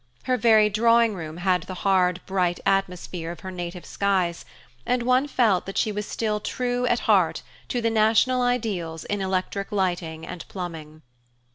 [0.23, 4.45] Her very drawing room had the hard bright atmosphere of her native skies,
[4.83, 9.21] and one felt that she was still true at heart to the national ideals in
[9.21, 11.03] electric lighting and plumbing.